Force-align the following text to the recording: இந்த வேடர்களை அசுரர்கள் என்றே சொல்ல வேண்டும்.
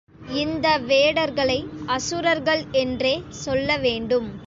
இந்த 0.35 0.79
வேடர்களை 0.79 1.59
அசுரர்கள் 1.87 2.65
என்றே 2.71 3.15
சொல்ல 3.29 3.77
வேண்டும். 3.77 4.31